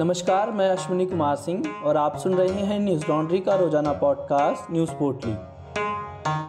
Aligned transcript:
नमस्कार, 0.00 0.50
मैं 0.50 0.68
अश्विनी 0.70 1.06
कुमार 1.06 1.36
सिंह 1.36 1.62
और 1.84 1.96
आप 1.96 2.16
सुन 2.16 2.34
रहे 2.34 2.62
हैं 2.66 2.78
न्यूज़ 2.80 3.04
लॉन्ड्री 3.08 3.40
का 3.40 3.54
रोज़ाना 3.54 3.92
पॉडकास्ट 3.92 4.70
न्यूज़ 4.72 4.90
पोर्टली। 4.90 5.32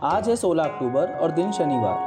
आज 0.03 0.29
है 0.29 0.35
16 0.35 0.63
अक्टूबर 0.63 1.11
और 1.13 1.31
दिन 1.31 1.51
शनिवार। 1.51 1.97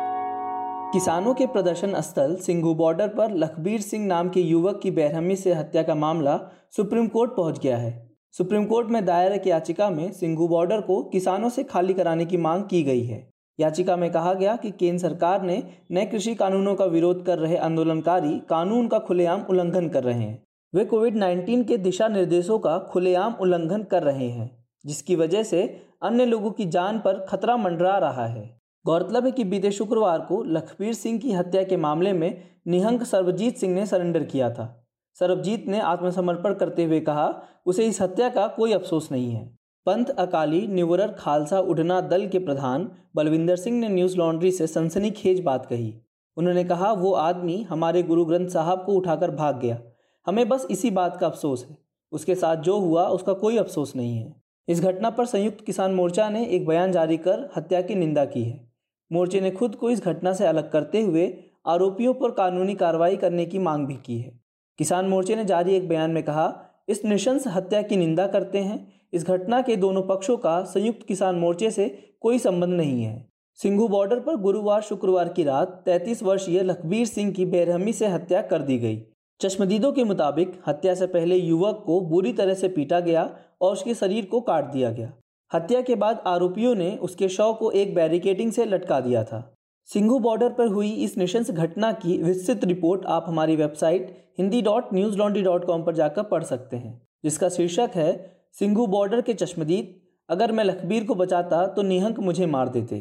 किसानों 0.93 1.35
के 1.35 1.47
प्रदर्शन 1.47 2.01
स्थल 2.01 2.37
सिंघू 2.37 2.75
बॉर्डर 2.75 3.09
पर 3.09 3.31
लखबीर 3.31 3.81
सिंह 3.81 4.07
नाम 4.07 4.29
के 4.29 4.41
युवक 4.41 4.81
की 4.83 4.91
बेरहमी 4.91 5.37
से 5.37 5.55
हत्या 5.55 5.83
का 5.83 5.95
मामला 5.95 6.39
सुप्रीम 6.77 7.09
कोर्ट 7.09 7.31
पहुँच 7.31 7.59
गया 7.59 7.77
है। 7.77 7.93
सुप्रीम 8.33 8.65
कोर्ट 8.65 8.89
में 8.89 9.05
दायर 9.05 9.33
एक 9.33 9.47
याचिका 9.47 9.91
में 9.91 10.13
सिंघू 10.13 10.49
बॉर्डर 10.49 10.81
को 10.81 11.03
किसानों 11.03 11.49
से 11.49 11.63
खाली 11.65 11.95
कराने 11.95 12.25
की 12.25 12.37
मांग 12.37 12.65
की 12.65 12.83
गई 12.83 13.05
है। 13.05 13.29
याचिका 13.59 13.97
में 13.97 14.11
कहा 14.13 14.35
गया 14.35 14.57
कि 14.57 14.71
केंद्र 14.71 14.99
सरकार 14.99 15.43
ने 15.43 15.63
नए 15.91 16.07
कृषि 16.07 16.35
कानूनों 16.35 16.75
का 16.75 16.85
विरोध 16.85 17.25
कर 17.27 17.39
रहे 17.39 17.57
आंदोलनकारी 17.57 18.39
कानून 18.49 18.89
का 18.89 18.99
खुलेआम 18.99 19.43
उल्लंघन 19.51 19.89
कर 19.89 20.05
रहे 20.05 20.21
हैं। 20.21 20.43
वे 20.75 20.85
कोविड 20.85 21.17
19 21.17 21.65
के 21.65 21.77
दिशा 21.77 22.09
निर्देशों 22.09 22.59
का 22.59 22.79
खुलेआम 22.79 23.35
उल्लंघन 23.35 23.83
कर 23.83 24.03
रहे 24.03 24.29
हैं, 24.29 24.65
जिसकी 24.87 25.17
वजह 25.17 25.43
से 25.43 25.83
अन्य 26.03 26.27
लोगों 26.27 26.51
की 26.51 26.65
जान 26.65 26.99
पर 26.99 27.27
खतरा 27.29 27.57
मंडरा 27.57 27.99
रहा 27.99 28.27
है। 28.27 28.61
गौरतलब 28.87 29.25
है 29.25 29.31
कि 29.31 29.45
बीते 29.45 29.71
शुक्रवार 29.71 30.19
को 30.19 30.43
लखबीर 30.43 30.95
सिंह 30.95 31.19
की 31.19 31.33
हत्या 31.33 31.63
के 31.63 31.77
मामले 31.77 32.13
में 32.13 32.43
निहंक 32.67 33.03
सर्वजीत 33.03 33.57
सिंह 33.57 33.75
ने 33.75 33.87
सरेंडर 33.87 34.25
किया 34.25 34.51
था। 34.51 34.87
सरबजीत 35.15 35.69
ने 35.69 35.81
आत्मसमर्पण 35.81 36.55
करते 36.55 36.85
हुए 36.85 37.01
कहा, 37.01 37.43
उसे 37.67 37.87
इस 37.87 38.03
हत्या 38.03 38.29
का 38.29 38.47
कोई 38.47 38.73
अफसोस 38.73 39.13
नहीं 39.13 39.33
है। 39.33 39.59
पंथ 39.87 40.05
अकाली 40.05 40.67
निवरर 40.67 41.09
खालसा 41.09 41.61
उड़ना 41.61 42.01
दल 42.01 42.27
के 42.27 42.39
प्रधान 42.39 42.91
बलविंदर 43.17 43.57
सिंह 43.57 43.79
ने 43.79 43.89
न्यूज़ 43.89 44.17
लॉन्ड्री 44.17 44.51
से 44.51 44.67
सनसनीखेज 44.67 45.41
बात 45.41 45.67
कही। 45.67 45.95
उन्होंने 46.37 46.65
कहा, 46.65 46.93
वो 46.93 47.13
आदमी 47.13 47.63
हमारे 47.63 48.03
गुरु 48.03 48.25
ग्रंथ 48.25 48.49
साहब 48.49 48.85
को 48.85 48.93
उठाकर 48.93 49.31
भाग 49.31 49.61
गया। 49.61 49.79
हमें 50.27 50.49
बस 50.49 50.67
इसी 50.71 50.91
बात 50.91 51.17
का 51.17 51.27
अफसोस 51.27 51.67
है। 51.71 51.79
उसके 52.13 52.35
साथ 52.35 52.57
जो 52.57 52.79
हुआ, 52.79 53.07
उसका 53.07 53.33
कोई 53.33 53.59
अफसोस 53.59 53.97
नहीं 53.97 54.19
है। 54.19 54.35
इस 54.69 54.81
घटना 54.81 55.11
पर 55.11 55.27
संयुक्त 55.27 55.65
किसान 55.65 55.95
मोर्चा 55.95 56.29
ने 56.29 56.47
एक 56.47 56.67
बयान 56.67 56.93
जारी 56.93 57.17
कर 57.17 57.51
हत्या 57.57 57.83
की 57.83 57.95
निंदा 57.95 58.25
की 58.25 58.43
है। 58.45 58.69
मोर्चे 59.13 59.41
ने 59.41 59.51
खुद 59.51 59.75
को 59.75 59.91
इस 59.91 60.05
घटना 60.05 60.33
से 60.33 60.47
अलग 60.47 60.71
करते 60.71 61.03
हुए 61.03 61.45
आरोपियों 61.67 62.15
पर 62.15 62.31
कानूनी 62.31 62.75
कार्रवाई 62.75 63.17
करने 63.17 63.47
की 63.47 63.59
मांग 63.59 63.87
भी 63.87 63.95
की 63.95 64.19
है। 64.19 64.41
किसान 64.79 65.07
मोर्चे 65.09 65.37
ने 65.37 65.45
जारी 65.45 65.75
एक 65.75 65.89
बयान 65.89 66.11
में 66.11 66.23
कहा, 66.23 66.61
इस 66.89 67.05
निशंस 67.05 67.45
हत्या 67.47 67.83
की 67.83 67.97
निंदा 67.97 68.27
करते 68.27 68.59
हैं। 68.59 68.93
इस 69.13 69.27
घटना 69.27 69.63
के 69.63 69.77
दोनों 69.77 70.03
पक्षों 70.03 70.37
का 70.37 70.65
संयुक्त 70.65 71.03
किसान 71.03 71.35
मोर्चे 71.35 71.71
से 71.71 72.17
कोई 72.21 72.39
संबंध 72.39 72.75
नहीं 72.75 73.05
है। 73.05 73.31
सिंघू 73.55 73.89
बॉर्डर 73.89 74.21
पर 74.21 74.37
गुरुवार 74.37 74.83
शुक्रवार 74.83 75.29
की 75.29 75.43
रात 75.43 75.83
33 75.87 76.23
वर्षीय 76.23 76.63
लखबीर 76.63 77.07
सिंह 77.07 77.33
की 77.33 77.45
बेरहमी 77.45 77.93
से 77.93 78.07
हत्या 78.07 78.43
कर 78.43 78.63
दी 78.63 78.79
गई। 78.79 79.03
चश्मदीदों 79.41 79.91
के 79.93 80.05
मुताबिक 80.05 80.53
हत्या 80.67 80.95
से 80.95 81.07
पहले 81.07 81.37
युवक 81.37 81.83
को 81.87 82.01
बुरी 82.01 82.33
तरह 82.33 82.55
से 82.55 82.69
पीटा 82.69 83.01
गया 83.01 83.23
और 83.61 83.73
उसके 83.73 83.95
शरीर 83.95 84.25
को 84.25 84.41
काट 84.41 84.65
दिया 84.65 84.91
गया। 84.91 85.13
हत्या 85.51 85.81
के 85.81 85.95
बाद 85.95 86.23
आरोपियों 86.27 86.75
ने 86.75 86.91
उसके 86.99 87.29
शव 87.29 87.53
को 87.55 87.71
एक 87.73 87.95
बैरिकेडिंग 87.95 88.53
से 88.53 88.65
लटका 88.65 89.01
दिया 89.01 89.25
था। 89.25 89.41
सिंघू 89.89 90.19
बॉर्डर 90.19 90.53
पर 90.53 90.69
हुई 90.69 90.91
इस 91.05 91.17
निशंस 91.19 91.51
घटना 91.51 91.93
की 91.95 92.17
विस्तृत 92.23 92.65
रिपोर्ट 92.65 93.05
आप 93.07 93.25
हमारी 93.29 93.57
website 93.57 94.17
Hindi 94.39 94.63
dot 94.63 94.95
Newslaundry 95.19 95.43
dot 95.43 95.65
com 95.65 95.83
पर 95.83 95.95
जाकर 95.95 96.23
पढ़ 96.23 96.43
सकते 96.45 96.77
हैं, 96.77 97.01
जिसका 97.25 97.49
शीर्षक 97.49 97.91
है, 97.95 98.11
सिंघू 98.55 98.87
बॉर्डर 98.87 99.21
के 99.21 99.35
चश्मदीद, 99.35 99.95
अगर 100.29 100.53
मैं 100.53 100.65
लखबीर 100.65 101.05
को 101.05 101.15
बचाता 101.15 101.67
तो 101.67 101.83
निहंक 101.83 102.21
मुझे 102.21 102.47
मार 102.47 102.69
देते। 102.69 102.97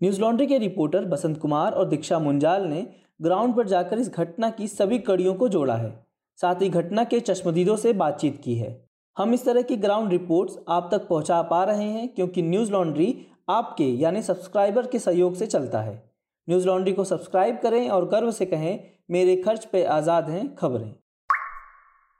न्यूज़ 0.00 0.20
लॉन्ड्री 0.20 0.46
के 0.46 0.58
रिपोर्टर 0.58 1.04
बसंत 1.06 1.38
कुमार 1.38 1.72
और 1.72 1.88
दीक्षा 1.88 2.18
मुंजाल 2.18 2.64
ने 2.64 2.86
ग्राउंड 3.20 3.54
पर 3.54 3.66
जाकर 3.66 3.98
इस 3.98 4.08
घटना 4.10 4.48
की 4.50 4.66
सभी 4.68 4.98
कड़ियों 4.98 5.34
को 5.34 5.48
जोड़ा 5.48 5.74
है। 5.74 5.92
साथ 6.38 6.62
ही 6.62 6.68
घटना 6.68 7.04
के 7.04 7.20
चश्मदीदों 7.20 7.76
से 7.76 7.92
बातचीत 7.92 8.40
की 8.44 8.54
है। 8.54 8.88
हम 9.16 9.34
इस 9.34 9.44
तरह 9.44 9.62
की 9.62 9.76
ग्राउंड 9.76 10.10
रिपोर्ट्स 10.10 10.58
आप 10.68 10.88
तक 10.92 11.06
पहुँचा 11.08 11.40
पा 11.42 11.62
रहे 11.64 11.84
हैं 11.84 12.08
क्योंकि 12.08 12.42
न्यूज़ 12.42 12.72
लॉन्ड्री 12.72 13.26
आपके, 13.48 13.84
यानी 13.84 14.22
सब्सक्राइबर 14.22 14.86
के 14.86 14.98
सहयोग 14.98 15.34
से 15.34 15.46
चलता 15.46 15.80
है। 15.80 15.94
न्यूज़ 16.48 16.66
लॉन्ड्री 16.66 16.92
को 16.92 17.04
सब्सक्राइब 17.04 17.58
करें 17.62 17.88
और 17.88 18.08
गर्व 18.08 18.30
से 18.30 18.46
कहें, 18.46 18.78
मेरे 19.10 19.36
खर्च 19.36 19.64
पे 19.64 19.84
आज़ाद 19.84 20.30
हैं 20.30 20.54
खबरें। 20.54 20.94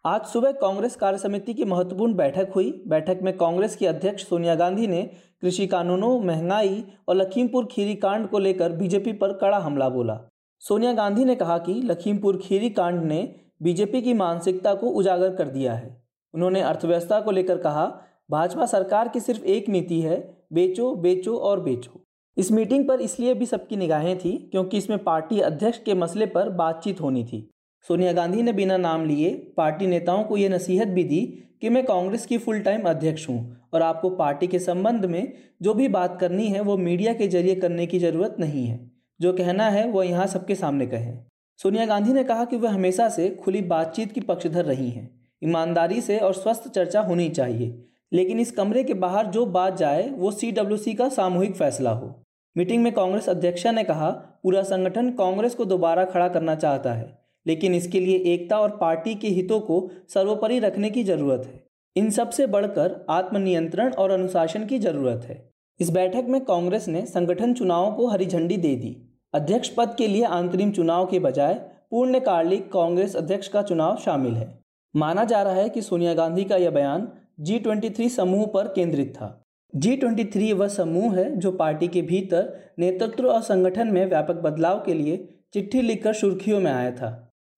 आज 0.04 0.26
सुबह 0.26 0.52
कांग्रेस 0.52 0.96
कार्य 0.96 1.18
समिति 1.18 1.54
की 1.54 1.64
महत्वपूर्ण 1.64 2.14
बैठक 2.14 2.52
हुई। 2.54 2.70
बैठक 2.88 3.18
में 3.22 3.36
कांग्रेस 3.36 3.76
की 3.76 3.86
अध्यक्ष 3.86 4.26
सोनिया 4.28 4.54
गांधी 4.54 4.86
ने 4.86 5.02
कृषि 5.42 5.66
कानूनों, 5.66 6.18
महँगाई 6.20 6.84
और 7.08 7.16
लखीमपुर 7.16 7.68
खीरी 7.70 7.94
कांड 7.94 8.28
को 8.28 8.38
लेकर 8.38 8.72
बीजेपी 8.72 9.12
पर 9.12 9.32
कड़ा 9.32 9.58
हमला 9.58 9.88
बोला। 9.88 10.20
सोनिया 10.64 10.92
गांधी 10.92 11.24
ने 11.24 11.34
कहा 11.34 11.56
कि 11.58 11.72
लखीमपुर 11.84 12.36
खीरी 12.42 12.68
कांड 12.70 13.02
ने 13.04 13.20
बीजेपी 13.62 14.00
की 14.02 14.12
मानसिकता 14.14 14.72
को 14.74 14.90
उजागर 14.90 15.34
कर 15.36 15.48
दिया 15.48 15.72
है। 15.74 15.88
उन्होंने 16.34 16.60
अर्थव्यवस्था 16.60 17.20
को 17.20 17.30
लेकर 17.30 17.58
कहा, 17.58 17.84
भाजपा 18.30 18.66
सरकार 18.66 19.08
की 19.08 19.20
सिर्फ़ 19.20 19.44
एक 19.44 19.68
नीति 19.68 20.00
है, 20.00 20.16
बेचो 20.52 20.94
बेचो 20.96 21.36
और 21.38 21.60
बेचो। 21.60 22.00
इस 22.36 22.52
मीटिंग 22.52 22.88
पर 22.88 23.00
इसलिए 23.00 23.34
भी 23.34 23.46
सबकी 23.46 23.76
निगाहें 23.76 24.16
थी, 24.18 24.32
क्योंकि 24.52 24.78
इसमें 24.78 24.98
पार्टी 25.04 25.40
अध्यक्ष 25.40 25.78
के 25.78 25.94
मसले 25.94 26.26
पर 26.26 26.48
बातचीत 26.52 27.00
होनी 27.00 27.24
थी। 27.24 27.48
सोनिया 27.86 28.12
गांधी 28.12 28.42
ने 28.42 28.52
बिना 28.52 28.76
नाम 28.76 29.04
लिए 29.04 29.30
पार्टी 29.56 29.86
नेताओं 29.86 30.24
को 30.24 30.36
यह 30.36 30.50
नसीहत 30.50 30.88
भी 30.88 31.04
दी 31.04 31.20
कि 31.60 31.68
मैं 31.68 31.84
कांग्रेस 31.86 32.26
की 32.26 32.38
फुल 32.38 32.60
टाइम 32.60 32.88
अध्यक्ष 32.88 33.28
हूँ 33.28 33.68
और 33.74 33.82
आपको 33.82 34.10
पार्टी 34.16 34.46
के 34.46 34.58
संबंध 34.60 35.04
में 35.04 35.32
जो 35.62 35.74
भी 35.74 35.88
बात 35.90 36.18
करनी 36.20 36.46
है 36.46 36.60
वो 36.60 36.76
मीडिया 36.78 37.14
के 37.14 37.28
ज़रिए 37.28 37.54
करने 37.54 37.86
की 37.86 37.98
ज़रूरत 37.98 38.36
नहीं 38.40 38.66
है। 38.66 38.93
जो 39.20 39.32
कहना 39.32 39.68
है 39.68 39.86
वो 39.88 40.02
यहाँ 40.02 40.26
सबके 40.26 40.54
सामने 40.54 40.86
कहें। 40.86 41.18
सोनिया 41.60 41.86
गांधी 41.86 42.12
ने 42.12 42.24
कहा 42.24 42.44
कि 42.44 42.56
वह 42.56 42.70
हमेशा 42.70 43.08
से 43.08 43.28
खुली 43.34 43.60
बातचीत 43.62 44.12
की 44.12 44.20
पक्षधर 44.22 44.64
रही 44.64 44.90
हैं। 44.90 45.08
ईमानदारी 45.42 46.00
से 46.00 46.18
और 46.18 46.34
स्वस्थ 46.34 46.68
चर्चा 46.68 47.00
होनी 47.00 47.28
चाहिए, 47.30 47.84
लेकिन 48.12 48.40
इस 48.40 48.50
कमरे 48.50 48.82
के 48.84 48.94
बाहर 48.94 49.26
जो 49.26 49.44
बात 49.46 49.76
जाए, 49.76 50.08
वो 50.08 50.30
सीडब्ल्यूसी 50.30 50.94
का 50.94 51.08
सामूहिक 51.10 51.54
फैसला 51.56 51.90
हो। 51.90 52.14
मीटिंग 52.56 52.82
में 52.82 52.92
कांग्रेस 52.92 53.28
अध्यक्षा 53.28 53.70
ने 53.72 53.84
कहा, 53.84 54.10
पूरा 54.10 54.62
संगठन 54.62 55.10
कांग्रेस 55.10 55.54
को 55.54 55.64
दोबारा 55.64 56.04
खड़ा 56.04 56.28
करना 56.28 56.54
चाहता 56.54 56.92
है, 56.92 57.18
लेकिन 57.46 57.74
इसके 57.74 58.00
लिए 58.00 58.16
एकता 58.34 58.58
और 58.58 58.76
पार्टी 58.76 59.14
के 59.14 59.28
हितों 59.30 59.60
को 59.60 59.88
सर्वोपरि 60.08 60.58
रखने 60.58 60.90
की 60.90 61.04
ज़रूरत 61.04 61.46
है। 61.46 61.62
इन 61.96 62.10
सबसे 62.10 62.46
बढ़कर 62.46 63.04
आत्मनियंत्रण 63.10 63.92
और 63.92 64.10
अनुशासन 64.10 64.66
की 64.66 64.78
ज़रूरत 64.78 65.24
है। 65.24 65.36
इस 65.80 65.90
बैठक 65.90 66.26
में 66.28 66.40
कांग्रेस 66.44 66.86
ने 66.88 67.04
संगठन 67.06 67.52
चुनावों 67.54 67.90
को 67.92 68.06
हरी 68.06 68.26
झंडी 68.26 68.56
दे 68.56 68.74
दी। 68.76 68.96
अध्यक्ष 69.34 69.68
पद 69.68 69.94
के 69.98 70.06
लिए 70.08 70.24
अंतरिम 70.24 70.70
चुनाव 70.72 71.06
के 71.06 71.18
बजाय 71.18 71.54
पूर्णकालिक 71.90 72.70
कांग्रेस 72.72 73.16
अध्यक्ष 73.16 73.48
का 73.48 73.62
चुनाव 73.62 73.96
शामिल 73.96 74.34
है। 74.34 74.46
माना 74.94 75.24
जा 75.24 75.42
रहा 75.42 75.54
है 75.54 75.68
कि 75.68 75.82
सोनिया 75.82 76.14
गांधी 76.14 76.44
का 76.44 76.56
यह 76.56 76.70
बयान 76.70 77.08
जी 77.40 77.58
ट्वेंटी 77.58 77.90
थ्री 77.90 78.08
समूह 78.08 78.46
पर 78.46 78.68
केंद्रित 78.68 79.12
था। 79.14 79.28
जी 79.72 79.96
ट्वेंटी 79.96 80.24
थ्री 80.24 80.52
वह 80.52 80.68
समूह 80.68 81.16
है 81.16 81.30
जो 81.36 81.52
पार्टी 81.52 81.88
के 81.88 82.02
भीतर 82.04 82.52
नेतृत्व 82.78 83.28
और 83.28 83.42
संगठन 83.42 83.88
में 83.88 84.04
व्यापक 84.06 84.42
बदलाव 84.42 84.82
के 84.86 84.94
लिए 84.94 85.28
चिट्ठी 85.54 85.82
लिखकर 85.82 86.12
सुर्खियों 86.14 86.60
में 86.60 86.72
आया 86.72 86.90
था। 86.90 87.10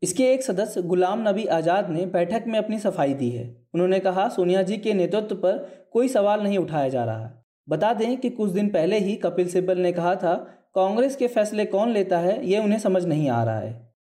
इसके 0.03 0.33
एक 0.33 0.43
सदस्य 0.43 0.83
गुलाम 0.85 1.29
नबी 1.29 1.45
आज़ाद 1.53 1.91
ने 1.91 2.07
बैठक 2.09 2.45
में 2.47 2.59
अपनी 2.59 2.79
सफ़ाई 2.79 3.15
दी 3.15 3.31
है। 3.31 3.45
उन्होंने 3.75 3.99
कहा, 4.01 4.29
सोनिया 4.29 4.63
जी 4.63 4.77
के 4.77 4.95
नेतृत्व 4.95 5.35
पर 5.37 5.67
कोई 5.93 6.09
सवाल 6.09 6.43
नहीं 6.43 6.59
उठाया 6.59 6.89
जा 6.89 7.05
रहा। 7.05 7.31
बता 7.69 7.93
दें 7.93 8.17
कि 8.17 8.31
कुछ 8.31 8.51
दिन 8.51 8.69
पहले 8.69 8.99
ही 8.99 9.17
कपिल 9.17 9.49
सिब्बल 9.49 9.79
ने 9.79 9.93
कहा 9.93 10.15
था, 10.15 10.35
कांग्रेस 10.75 11.17
के 11.17 11.27
फैसले 11.27 11.65
कौन 11.65 11.91
लेता 11.91 12.19
है, 12.19 12.47
ये 12.47 12.59
उन्हें 12.59 12.79
समझ 12.79 13.05
नहीं 13.05 13.29
आ 13.29 13.45
रहा 13.45 13.59
है। 13.59 13.93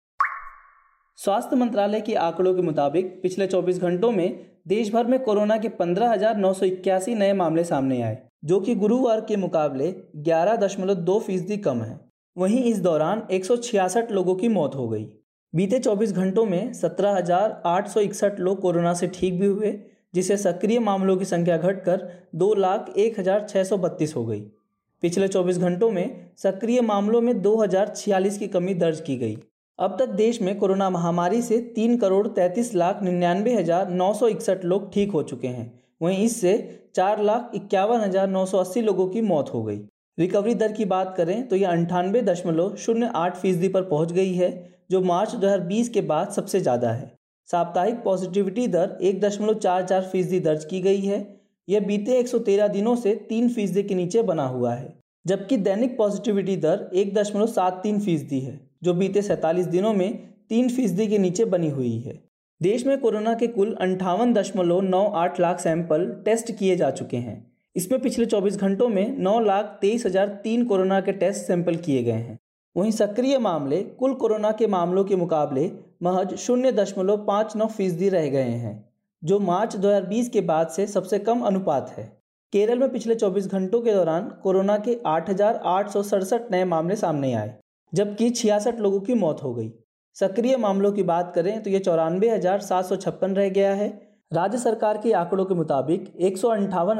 स्वास्थ्य 1.16 1.56
मंत्रालय 1.56 2.00
के 2.00 2.14
आंकड़ों 2.14 2.54
के 2.54 2.62
मुताबिक, 2.62 3.22
पिछले 3.22 3.46
24 3.46 3.78
घंटों 3.78 4.12
में 4.12 4.46
देश 4.68 4.92
भर 4.92 5.06
में 5.06 5.20
कोरोना 5.20 5.56
के 5.56 5.68
पंद्रह 5.68 6.14
नए 7.08 7.32
मामले 7.32 7.64
सामने 7.64 8.02
आए, 8.02 8.22
जो 8.44 8.60
कि 8.60 8.74
गुरुवार 8.74 9.20
के 9.20 9.36
मुकाबले 9.36 9.94
ग्यारह 10.16 10.56
दशमलव 10.56 10.94
दो 10.94 11.18
फ़ीसदी 11.20 11.56
कम 11.56 11.82
है। 11.82 12.00
वहीं 12.38 12.64
इस 12.64 12.80
दौरान 12.80 13.26
एक 13.30 13.44
सौ 13.44 13.56
छियासठ 13.56 14.12
लोगों 14.12 14.34
की 14.34 14.48
मौत 14.48 14.74
हो 14.74 14.88
गई। 14.88 15.04
बीते 15.54 15.78
24 15.78 16.12
घंटों 16.12 16.46
में 16.46 16.72
सत्रह 16.72 17.20
लोग 18.40 18.60
कोरोना 18.60 18.94
से 18.94 19.06
ठीक 19.06 19.40
भी 19.40 19.46
हुए 19.46 19.80
जिसे 20.14 20.36
सक्रिय 20.36 20.78
मामलों 20.80 21.16
की 21.16 21.24
संख्या 21.26 21.56
घटकर 21.58 22.08
दो 22.34 22.52
लाख 22.56 22.92
एक 22.96 23.18
हज़ार 23.20 23.46
छः 23.48 23.64
सौ 23.64 23.76
बत्तीस 23.78 24.14
हो 24.16 24.24
गई। 24.26 24.40
पिछले 25.02 25.28
24 25.28 25.58
घंटों 25.60 25.90
में 25.90 26.30
सक्रिय 26.38 26.80
मामलों 26.82 27.20
में 27.20 27.40
दो 27.42 27.56
हज़ार 27.56 27.92
छियालीस 27.96 28.38
की 28.38 28.48
कमी 28.48 28.74
दर्ज 28.76 29.00
की 29.00 29.16
गई। 29.16 29.36
अब 29.78 29.96
तक 29.98 30.08
देश 30.16 30.40
में 30.42 30.56
कोरोना 30.58 30.88
महामारी 30.90 31.40
से 31.42 31.58
तीन 31.74 31.96
करोड़ 31.96 32.26
तैंतीस 32.28 32.74
लाख 32.74 33.02
निन्यानवे 33.02 33.54
हज़ार 33.54 33.88
नौ 33.92 34.12
सौ 34.14 34.28
इकसठ 34.28 34.64
लोग 34.64 34.92
ठीक 34.92 35.12
हो 35.12 35.22
चुके 35.24 35.48
हैं। 35.48 35.72
वहीं 36.02 36.24
इससे 36.24 36.52
चार 36.96 37.22
लाख 37.22 37.50
इक्यावन 37.54 38.00
हज़ार 38.00 38.28
नौ 38.28 38.44
सौ 38.46 38.58
अस्सी 38.58 38.80
लोगों 38.82 39.08
की 39.08 39.20
मौत 39.22 39.52
हो 39.54 39.62
गई। 39.62 39.80
रिकवरी 40.18 40.54
दर 40.54 40.72
की 40.72 40.84
बात 40.86 41.14
करें 41.16 41.46
तो 41.48 41.56
यह 41.56 41.70
अंठानवे 41.70 42.22
दशमलव 42.22 42.74
शून्य 42.76 43.10
आठ 43.16 43.36
फ़ीसदी 43.36 43.68
पर 43.68 43.82
पहुँच 43.84 44.12
गई 44.12 44.32
है, 44.34 44.50
जो 44.90 45.00
मार्च 45.02 45.34
2020 45.36 45.88
के 45.88 46.00
बाद 46.02 46.30
सबसे 46.32 46.60
ज़्यादा 46.60 46.90
है। 46.92 47.13
साप्ताहिक 47.48 48.02
पॉजिटिविटी 48.04 48.66
दर 48.66 48.96
एक 49.02 49.20
दशमलव 49.20 49.54
चार 49.54 49.82
चार 49.82 50.02
फ़ीसदी 50.02 50.40
दर्ज 50.40 50.64
की 50.64 50.80
गई 50.80 51.00
है। 51.00 51.18
यह 51.68 51.80
बीते 51.80 52.18
113 52.18 52.68
दिनों 52.68 52.94
से 52.96 53.14
तीन 53.28 53.48
फ़ीसदी 53.48 53.82
के 53.82 53.94
नीचे 53.94 54.22
बना 54.22 54.46
हुआ 54.46 54.74
है, 54.74 54.94
जबकि 55.24 55.56
दैनिक 55.58 55.96
पॉजिटिविटी 55.98 56.56
दर 56.56 56.88
एक 56.94 57.14
दशमलव 57.14 57.46
सात 57.48 57.80
तीन 57.82 58.00
फ़ीसदी 58.00 58.40
है, 58.40 58.58
जो 58.84 58.94
बीते 58.94 59.22
सैंतालीस 59.22 59.66
दिनों 59.68 59.92
में 59.94 60.16
तीन 60.48 60.68
फ़ीसदी 60.68 61.06
के 61.06 61.18
नीचे 61.18 61.44
बनी 61.46 61.70
हुई 61.70 61.96
है। 61.98 62.22
देश 62.60 62.86
में 62.86 62.98
कोरोना 63.00 63.34
के 63.34 63.46
कुल 63.46 63.74
अंठावन 63.80 64.32
दशमलव 64.32 64.80
नौ 64.82 65.04
आठ 65.16 65.40
लाख 65.40 65.60
सैंपल 65.60 66.06
टेस्ट 66.24 66.52
किए 66.52 66.76
जा 66.76 66.90
चुके 66.92 67.16
हैं। 67.18 67.36
इसमें 67.76 68.00
पिछले 68.00 68.26
24 68.26 68.56
घंटों 68.58 68.88
में 68.88 69.16
नौ 69.18 69.38
लाख 69.40 69.78
तेईस 69.80 70.06
हज़ार 70.06 70.28
तीन 70.44 70.64
कोरोना 70.64 71.00
के 71.00 71.12
टेस्ट 71.14 71.46
सैंपल 71.46 71.76
किए 71.78 72.02
गए 72.02 72.12
हैं। 72.12 72.38
वहीं 72.76 72.90
सक्रिय 72.92 73.38
मामले 73.40 73.82
कुल 73.98 74.14
कोरोना 74.14 74.50
के 74.52 74.66
मामलों 74.68 75.04
के 75.04 75.16
मुकाबले 75.16 75.66
महज 76.00 76.34
शून्य 76.36 76.72
दशमलव 76.72 77.24
पाँच 77.26 77.56
नौ 77.56 77.66
फ़ीसदी 77.68 78.08
रह 78.08 78.28
गए 78.30 78.42
हैं, 78.42 78.74
जो 79.22 79.38
मार्च 79.40 79.76
2020 79.78 80.28
के 80.28 80.40
बाद 80.42 80.68
से 80.68 80.86
सबसे 80.88 81.18
कम 81.20 81.40
अनुपात 81.42 81.90
है। 81.90 82.04
केरल 82.52 82.78
में 82.78 82.90
पिछले 82.90 83.14
24 83.16 83.46
घंटों 83.48 83.80
के 83.82 83.92
दौरान 83.92 84.28
कोरोना 84.42 84.76
के 84.78 84.98
आठ 85.06 85.30
हज़ार 85.30 85.60
आठ 85.66 85.90
सौ 85.90 86.02
सड़सठ 86.04 86.50
नए 86.52 86.64
मामले 86.66 86.96
सामने 86.96 87.32
आए, 87.34 87.54
जबकि 87.92 88.30
छियासठ 88.32 88.80
लोगों 88.80 89.00
की 89.00 89.14
मौत 89.16 89.42
हो 89.42 89.54
गई। 89.54 89.72
सक्रिय 90.16 90.56
मामलों 90.58 90.92
की 90.92 91.02
बात 91.04 91.32
करें 91.34 91.62
तो 91.62 91.70
ये 91.70 91.78
चौरानवे 91.80 92.28
रह 93.34 93.48
गया 93.50 93.72
है। 93.74 93.88
राज्य 94.32 94.58
सरकार 94.58 94.98
के 94.98 95.12
आंकड़ों 95.14 95.44
के 95.44 95.54
मुताबिक 95.54 96.12
एक 96.18 96.38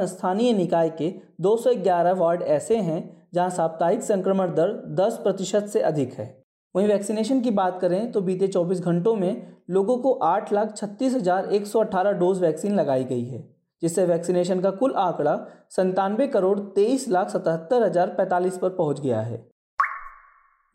स्थानीय 0.07 0.53
निकाय 0.53 0.89
के 0.97 1.13
211 1.41 2.13
वार्ड 2.15 2.41
ऐसे 2.43 2.77
हैं 2.79 2.99
जहाँ 3.33 3.49
साप्ताहिक 3.51 4.01
संक्रमण 4.03 4.53
दर 4.55 4.73
10 4.97 5.17
प्रतिशत 5.23 5.65
से 5.67 5.81
अधिक 5.83 6.13
है। 6.13 6.27
वहीं 6.75 6.87
वैक्सीनेशन 6.87 7.41
की 7.41 7.51
बात 7.51 7.77
करें 7.81 8.11
तो 8.11 8.21
बीते 8.21 8.47
24 8.47 8.79
घंटों 8.81 9.15
में 9.15 9.45
लोगों 9.69 9.97
को 9.97 10.11
आठ 10.23 10.51
लाख 10.53 10.75
छत्तीस 10.77 11.13
हज़ार 11.15 11.45
एक 11.49 11.67
सौ 11.67 11.79
अठारह 11.79 12.11
डोज 12.13 12.39
वैक्सीन 12.41 12.73
लगाई 12.75 13.03
गई 13.03 13.23
है, 13.23 13.39
जिससे 13.81 14.05
वैक्सीनेशन 14.05 14.61
का 14.61 14.71
कुल 14.73 14.93
आंकड़ा 14.95 15.35
संतानवे 15.71 16.27
करोड़ 16.27 16.59
तेईस 16.75 17.07
लाख 17.09 17.29
सतहत्तर 17.29 17.83
हज़ार 17.83 18.09
पैंतालीस 18.17 18.57
पर 18.57 18.69
पहुँच 18.71 18.99
गया 19.01 19.21
है। 19.21 19.43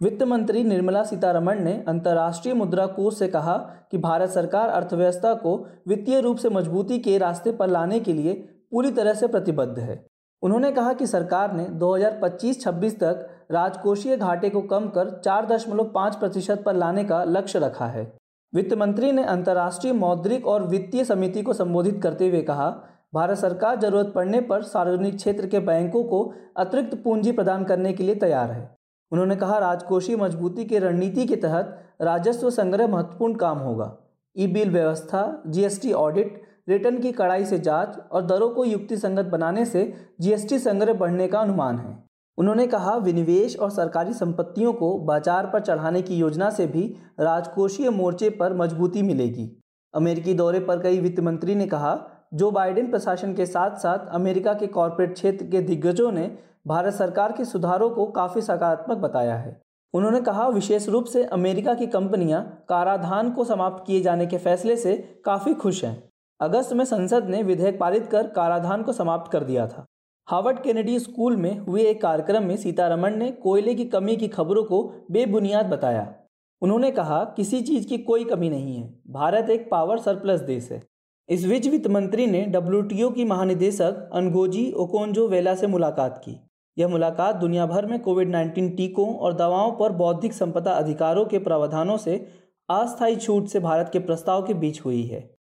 वित्त 0.01 0.23
मंत्री 0.25 0.63
निर्मला 0.65 1.03
सीतारमण 1.05 1.61
ने 1.65 1.73
अंतर्राष्ट्रीय 1.89 2.55
मुद्रा 2.55 2.87
कोष 2.89 3.19
से 3.19 3.29
कहा 3.29 3.57
कि 3.91 3.99
भारत 3.99 4.31
सरकार 4.31 4.69
अर्थव्यवस्था 4.71 5.35
को 5.37 5.57
वित्तीय 5.89 6.21
रूप 6.21 6.37
से 6.37 6.49
मजबूती 6.51 6.99
के 6.99 7.19
रास्ते 7.19 7.53
पर 7.53 7.69
लाने 7.69 8.01
के 8.01 8.13
लिए 8.13 8.35
पूरी 8.71 8.91
तरह 8.93 9.15
से 9.15 9.27
प्रतिबद्ध 9.29 9.79
है। 9.79 10.05
उन्होंने 10.43 10.71
कहा 10.73 10.93
कि 10.93 11.07
सरकार 11.07 11.53
ने 11.53 11.65
2025-26 11.79 12.95
तक 13.01 13.29
राजकोषीय 13.51 14.17
घाटे 14.17 14.49
को 14.51 14.61
कम 14.63 14.89
कर 14.89 15.11
चार 15.21 15.47
दशमलव 15.47 15.85
पाँच 15.85 16.17
प्रतिशत 16.17 16.63
पर 16.67 16.75
लाने 16.75 17.05
का 17.05 17.23
लक्ष्य 17.25 17.59
रखा 17.59 17.87
है। 17.87 18.13
वित्त 18.53 18.75
मंत्री 18.75 19.13
ने 19.13 19.25
अंतर्राष्ट्रीय 19.25 19.93
मौद्रिक 19.93 20.47
और 20.47 20.67
वित्तीय 20.67 21.05
समिति 21.05 21.43
को 21.43 21.53
संबोधित 21.53 22.01
करते 22.03 22.29
हुए 22.29 22.43
कहा, 22.43 22.69
भारत 23.15 23.39
सरकार 23.39 23.79
ज़रूरत 23.81 24.13
पड़ने 24.15 24.41
पर 24.41 24.63
सार्वजनिक 24.63 25.17
क्षेत्र 25.17 25.47
के 25.47 25.59
बैंकों 25.59 26.03
को 26.05 26.23
अतिरिक्त 26.57 26.95
पूंजी 26.95 27.33
प्रदान 27.33 27.65
करने 27.65 27.93
के 27.93 28.03
लिए 28.03 28.15
तैयार 28.15 28.51
है। 28.51 28.69
उन्होंने 29.13 29.37
कहा, 29.37 29.59
राजकोषीय 29.59 30.17
मजबूती 30.17 30.65
की 30.65 30.79
रणनीति 30.79 31.27
के 31.27 31.37
तहत 31.37 31.79
राजस्व 32.01 32.51
संग्रह 32.51 32.87
महत्वपूर्ण 32.87 33.35
काम 33.35 33.59
होगा। 33.59 33.97
ई 34.37 34.47
बिल 34.47 34.71
व्यवस्था 34.71 35.43
जीएसटी 35.47 35.93
ऑडिट, 35.93 36.43
रिटर्न 36.69 36.99
की 36.99 37.13
कड़ाई 37.13 37.45
से 37.45 37.59
जाँच 37.59 37.99
और 38.13 38.27
दरों 38.27 38.49
को 38.51 38.65
युक्ति 38.65 38.97
संगत 38.97 39.25
बनाने 39.25 39.65
से 39.65 39.93
जीएसटी 40.21 40.59
संग्रह 40.59 40.95
बढ़ने 40.95 41.29
का 41.29 41.41
अनुमान 41.41 41.79
है। 41.79 42.10
उन्होंने 42.41 42.67
कहा, 42.67 42.95
विनिवेश 42.97 43.57
और 43.57 43.71
सरकारी 43.71 44.13
संपत्तियों 44.13 44.73
को 44.73 44.93
बाज़ार 44.99 45.47
पर 45.47 45.61
चढ़ाने 45.61 46.01
की 46.03 46.17
योजना 46.17 46.49
से 46.51 46.67
भी 46.67 46.83
राजकोषीय 47.21 47.91
मोर्चे 47.91 48.31
पर 48.31 48.53
मजबूती 48.57 49.03
मिलेगी। 49.03 49.49
अमेरिकी 49.95 50.35
दौरे 50.35 50.61
पर 50.61 50.83
कई 50.83 51.01
वित्त 51.01 51.21
मंत्री 51.21 51.55
ने 51.55 51.67
कहा, 51.67 51.99
जो 52.35 52.51
बाइडेन 52.51 52.91
प्रशासन 52.91 53.35
के 53.35 53.47
साथ 53.47 53.77
साथ 53.77 54.07
अमेरिका 54.15 54.55
के 54.55 54.67
कॉरपोरेट 54.69 55.13
क्षेत्र 55.15 55.47
के 55.47 55.61
दिग्गजों 55.63 56.11
ने 56.13 56.31
भारत 56.67 56.95
सरकार 56.95 57.33
के 57.33 57.45
सुधारों 57.45 57.91
को 57.91 58.07
काफ़ी 58.13 58.41
सकारात्मक 58.41 58.99
बताया 58.99 59.37
है। 59.37 59.61
उन्होंने 59.95 60.21
कहा, 60.21 60.49
विशेष 60.49 60.89
रूप 60.89 61.05
से 61.05 61.25
अमेरिका 61.25 61.75
की 61.75 61.87
कंपनियाँ 61.89 62.43
कराधान 62.69 63.31
को 63.31 63.45
समाप्त 63.45 63.87
किए 63.87 64.01
जाने 64.01 64.27
के 64.27 64.39
फैसले 64.39 64.77
से 64.77 64.97
काफ़ी 65.25 65.55
खुश 65.55 65.85
हैं। 65.85 65.97
अगस्त 66.41 66.73
में 66.73 66.85
संसद 66.87 67.29
ने 67.29 67.43
विधेयक 67.43 67.79
पारित 67.81 68.07
कर 68.07 68.27
कराधान 68.33 68.83
को 68.83 68.93
समाप्त 68.95 69.33
कर 69.33 69.45
दिया 69.45 69.67
था। 69.67 69.87
हार्वर्ड 70.29 70.59
कैनेडी 70.59 70.99
स्कूल 70.99 71.37
में 71.37 71.59
हुए 71.59 71.83
एक 71.83 72.03
कार्यक्रम 72.03 72.45
में 72.45 72.57
सीतारमण 72.57 73.17
ने 73.17 73.31
कोयले 73.31 73.75
की 73.75 73.85
कमी 73.85 74.17
की 74.17 74.29
खबरों 74.29 74.65
को 74.65 74.93
बेबुनियाद 75.11 75.67
बताया। 75.67 76.15
उन्होंने 76.63 76.91
कहा, 76.91 77.25
किसी 77.25 77.61
चीज़ 77.61 77.89
की 77.89 77.99
कोई 77.99 78.25
कमी 78.25 78.51
नहीं 78.51 78.77
है। 78.77 78.95
भारत 79.11 79.51
एक 79.51 79.71
पावर 79.71 79.99
सरप्लस 79.99 80.41
देश 80.41 80.73
है। 80.73 80.83
इस 81.29 81.47
बीच 81.47 81.69
वित्त 81.69 81.87
मंत्री 81.87 82.27
ने 82.27 82.43
डब्ल्यू 82.43 83.11
की 83.11 83.25
महानिदेशक 83.25 84.11
अनगोजी 84.13 84.73
ओकोंजो 84.73 85.29
वेला 85.29 85.55
से 85.55 85.67
मुलाकात 85.67 86.19
की। 86.19 86.37
यह 86.79 86.89
मुलाकात 86.89 87.37
दुनिया 87.37 87.67
भर 87.67 87.87
में 87.87 87.99
कोविड 88.01 88.29
19 88.29 88.77
टीकों 88.77 89.15
और 89.15 89.35
दवाओं 89.35 89.73
पर 89.73 89.93
बौद्धिक 89.93 90.33
संपदा 90.33 90.73
अधिकारों 90.73 91.25
के 91.25 91.39
प्रावधानों 91.39 91.97
से 91.97 92.27
अस्थायी 92.69 93.17
छूट 93.17 93.47
से 93.47 93.61
भारत 93.61 93.91
के 93.93 93.99
प्रस्ताव 93.99 94.47
के 94.47 94.55
बीच 94.55 94.81
हुई 94.81 95.03
है। 95.03 95.40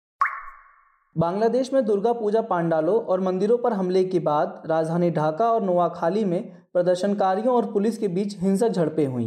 बांग्लादेश 1.16 1.72
में 1.74 1.86
दुर्गा 1.86 2.12
पूजा 2.14 2.42
पांडालों 2.42 2.96
और 3.02 3.22
मंदिरों 3.22 3.58
पर 3.58 3.74
हमले 3.74 4.04
के 4.04 4.20
बाद 4.20 4.62
राजधानी 4.66 5.10
ढाका 5.12 5.52
और 5.52 5.64
नोआखाली 5.64 6.26
में 6.26 6.44
प्रदर्शनकारियों 6.74 7.56
और 7.56 7.72
पुलिस 7.72 7.98
के 7.98 8.08
बीच 8.08 8.38
हिंसक 8.40 8.70
झड़पें 8.70 9.06
हुई। 9.06 9.26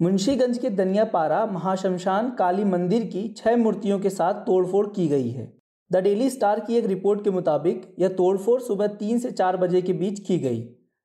मुंशीगंज 0.00 0.58
के 0.58 0.70
दनियापारा 0.70 1.44
महाशमशान 1.46 2.30
काली 2.30 2.64
मंदिर 2.64 3.06
की 3.06 3.26
छह 3.28 3.56
मूर्तियों 3.56 3.98
के 3.98 4.10
साथ 4.10 4.34
तोड़फोड़ 4.34 4.86
की 4.86 5.08
गई 5.08 5.30
है। 5.30 5.52
द 5.90 5.96
डेली 5.96 6.30
स्टार 6.30 6.60
की 6.60 6.76
एक 6.76 6.86
रिपोर्ट 6.86 7.24
के 7.24 7.30
मुताबिक, 7.30 7.94
यह 7.98 8.08
तोड़फोड़ 8.08 8.60
सुबह 8.60 8.86
तीन 8.86 9.18
से 9.18 9.30
चार 9.30 9.56
बजे 9.56 9.82
के 9.82 9.92
बीच 9.92 10.20
की 10.20 10.38
गई। 10.38 10.62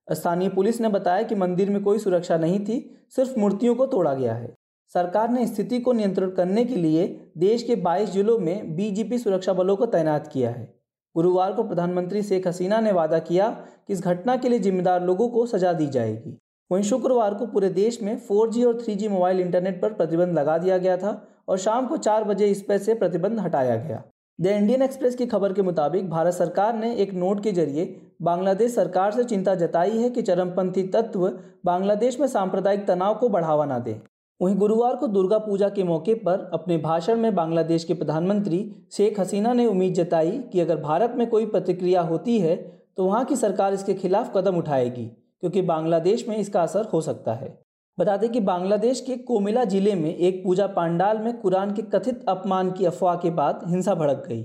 स्थानीय 0.07 0.49
पुलिस 0.49 0.81
ने 0.81 0.89
बताया 0.89 1.23
कि 1.23 1.35
मंदिर 1.35 1.69
में 1.69 1.83
कोई 1.83 1.97
सुरक्षा 1.97 2.37
नहीं 2.37 2.59
थी, 2.59 2.79
सिर्फ़ 3.15 3.39
मूर्तियों 3.39 3.75
को 3.75 3.85
तोड़ा 3.85 4.13
गया 4.13 4.33
है। 4.33 4.55
सरकार 4.93 5.29
ने 5.29 5.47
स्थिति 5.47 5.79
को 5.79 5.93
नियंत्रण 5.93 6.29
करने 6.29 6.65
के 6.65 6.75
लिए 6.75 7.07
देश 7.37 7.63
के 7.63 7.75
22 7.75 8.09
जिलों 8.09 8.37
में 8.39 8.75
बीजेपी 8.75 9.17
सुरक्षा 9.17 9.53
बलों 9.53 9.75
को 9.75 9.85
तैनात 9.85 10.27
किया 10.27 10.49
है। 10.49 10.73
गुरुवार 11.15 11.53
को 11.53 11.63
प्रधानमंत्री 11.63 12.23
शेख 12.23 12.47
हसीना 12.47 12.79
ने 12.79 12.91
वादा 12.91 13.19
किया 13.19 13.49
कि 13.87 13.93
इस 13.93 14.01
घटना 14.01 14.35
के 14.35 14.49
लिए 14.49 14.59
जिम्मेदार 14.59 15.03
लोगों 15.03 15.29
को 15.29 15.45
सजा 15.45 15.73
दी 15.73 15.87
जाएगी। 15.87 16.37
वहीं 16.71 16.83
शुक्रवार 16.83 17.33
को 17.33 17.45
पूरे 17.45 17.69
देश 17.69 18.01
में 18.01 18.15
4G 18.21 18.65
और 18.65 18.81
3G 18.81 19.07
मोबाइल 19.07 19.39
इंटरनेट 19.39 19.81
पर 19.81 19.93
प्रतिबंध 19.93 20.37
लगा 20.39 20.57
दिया 20.57 20.77
गया 20.77 20.97
था 20.97 21.27
और 21.47 21.57
शाम 21.57 21.87
को 21.87 21.97
चार 21.97 22.23
बजे 22.23 22.47
इस 22.47 22.61
पर 22.61 22.77
से 22.77 22.93
प्रतिबंध 22.93 23.39
हटाया 23.39 23.75
गया। 23.75 24.03
द 24.39 24.47
इंडियन 24.47 24.81
एक्सप्रेस 24.81 25.15
की 25.15 25.25
खबर 25.25 25.53
के 25.53 25.61
मुताबिक 25.61 26.09
भारत 26.09 26.33
सरकार 26.33 26.75
ने 26.75 26.95
एक 26.95 27.13
नोट 27.13 27.43
के 27.43 27.51
ज़रिए 27.51 27.85
बांग्लादेश 28.21 28.75
सरकार 28.75 29.11
से 29.11 29.23
चिंता 29.23 29.55
जताई 29.55 29.97
है 29.97 30.09
कि 30.09 30.21
चरमपंथी 30.21 30.83
तत्व 30.83 31.27
बांग्लादेश 31.65 32.19
में 32.19 32.27
सांप्रदायिक 32.27 32.87
तनाव 32.87 33.15
को 33.15 33.29
बढ़ावा 33.29 33.65
न 33.65 33.83
दे। 33.83 34.01
वहीं 34.41 34.55
गुरुवार 34.55 34.95
को 34.95 35.07
दुर्गा 35.07 35.37
पूजा 35.37 35.67
के 35.69 35.83
मौके 35.83 36.13
पर 36.15 36.49
अपने 36.53 36.77
भाषण 36.77 37.17
में 37.17 37.33
बांग्लादेश 37.35 37.83
के 37.83 37.93
प्रधानमंत्री 37.93 38.59
शेख 38.91 39.19
हसीना 39.19 39.53
ने 39.53 39.65
उम्मीद 39.65 39.93
जताई 39.93 40.31
कि 40.51 40.59
अगर 40.59 40.77
भारत 40.77 41.13
में 41.17 41.25
कोई 41.29 41.45
प्रतिक्रिया 41.45 42.01
होती 42.01 42.37
है 42.39 42.55
तो 42.97 43.05
वहाँ 43.05 43.23
की 43.25 43.35
सरकार 43.35 43.73
इसके 43.73 43.93
खिलाफ 43.93 44.31
कदम 44.35 44.57
उठाएगी, 44.57 45.05
क्योंकि 45.41 45.61
बांग्लादेश 45.61 46.27
में 46.27 46.35
इसका 46.37 46.61
असर 46.61 46.85
हो 46.93 47.01
सकता 47.01 47.33
है। 47.33 47.49
बता 47.97 48.15
दें 48.17 48.29
कि 48.31 48.39
बांग्लादेश 48.41 49.01
के 49.01 49.17
कोमिला 49.17 49.63
ज़िले 49.65 49.93
में 49.95 50.15
एक 50.15 50.43
पूजा 50.43 50.67
पांडाल 50.69 51.17
में 51.17 51.37
कुरान 51.37 51.73
के 51.73 51.81
कथित 51.89 52.23
अपमान 52.29 52.71
की 52.71 52.85
अफवाह 52.85 53.15
के 53.15 53.29
बाद 53.31 53.61
हिंसा 53.67 53.95
भड़क 53.95 54.23
गई। 54.29 54.43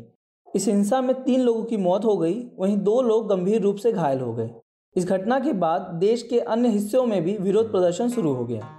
इस 0.49 0.69
हिंसा 0.69 1.01
में 1.01 1.15
तीन 1.25 1.41
लोगों 1.41 1.65
की 1.65 1.77
मौत 1.79 2.05
हो 2.05 2.17
गई, 2.17 2.35
वहीं 2.59 2.77
दो 2.79 3.01
लोग 3.03 3.29
गंभीर 3.29 3.61
रूप 3.63 3.77
से 3.77 3.93
घायल 3.93 4.21
हो 4.21 4.33
गए। 4.35 4.51
इस 4.97 5.07
घटना 5.07 5.39
के 5.41 5.53
बाद 5.55 5.91
देश 6.01 6.23
के 6.23 6.41
अन्य 6.41 6.69
हिस्सों 6.69 7.07
में 7.07 7.23
भी 7.25 7.37
विरोध 7.39 7.71
प्रदर्शन 7.71 8.09
शुरू 8.09 8.33
हो 8.33 8.45
गया। 8.45 8.79